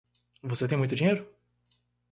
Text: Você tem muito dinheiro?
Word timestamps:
Você 0.41 0.67
tem 0.67 0.75
muito 0.79 0.95
dinheiro? 0.95 1.31